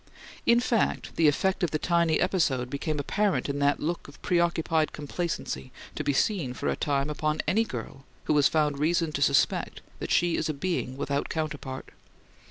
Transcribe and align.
In 0.47 0.59
fact, 0.59 1.15
the 1.15 1.27
effect 1.27 1.61
of 1.61 1.69
the 1.69 1.77
tiny 1.77 2.19
episode 2.19 2.71
became 2.71 2.97
apparent 2.99 3.47
in 3.49 3.59
that 3.59 3.79
look 3.79 4.07
of 4.07 4.19
preoccupied 4.23 4.93
complacency 4.93 5.71
to 5.93 6.03
be 6.03 6.11
seen 6.11 6.55
for 6.55 6.69
a 6.69 6.75
time 6.75 7.07
upon 7.07 7.39
any 7.47 7.63
girl 7.63 8.03
who 8.23 8.35
has 8.37 8.47
found 8.47 8.79
reason 8.79 9.11
to 9.11 9.21
suspect 9.21 9.81
that 9.99 10.09
she 10.09 10.37
is 10.37 10.49
a 10.49 10.55
being 10.55 10.97
without 10.97 11.29
counterpart. 11.29 11.89